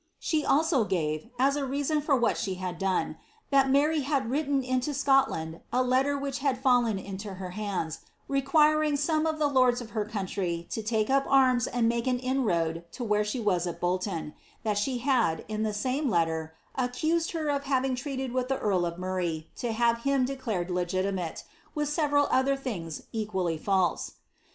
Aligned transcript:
She 0.17 0.43
also 0.43 0.83
gave, 0.83 1.29
as 1.37 1.55
a 1.55 1.63
reason 1.63 2.01
for 2.01 2.15
what 2.15 2.43
done, 2.79 3.17
that 3.51 3.69
Mary 3.69 3.99
had 3.99 4.31
written 4.31 4.63
into 4.63 4.95
Scotland 4.95 5.61
a 5.71 5.83
letter 5.83 6.17
which 6.17 6.39
had 6.39 6.63
to 6.63 7.33
her 7.35 7.53
iiands, 7.55 7.99
requiring 8.27 8.97
some 8.97 9.27
of 9.27 9.37
the 9.37 9.45
lords 9.45 9.79
of 9.79 9.91
her 9.91 10.03
country 10.03 10.65
to 10.71 10.81
take 10.81 11.11
and 11.11 11.87
make 11.87 12.07
an 12.07 12.17
inroad 12.17 12.83
to 12.93 13.03
where 13.03 13.23
she 13.23 13.39
was 13.39 13.67
at 13.67 13.79
Bolton— 13.79 14.33
^that 14.65 14.77
she 14.77 14.97
had, 14.97 15.45
ime 15.47 16.09
letter, 16.09 16.55
accused 16.73 17.29
her 17.33 17.49
of 17.49 17.65
having 17.65 17.93
treated 17.93 18.31
with 18.31 18.47
the 18.47 18.57
earl 18.57 18.87
of 18.87 18.97
Murray 18.97 19.51
him 19.55 20.25
declared 20.25 20.71
legitimate, 20.71 21.43
with 21.75 21.87
several 21.89 22.27
other 22.31 22.55
things 22.55 23.03
equally 23.13 23.59
false. 23.59 24.13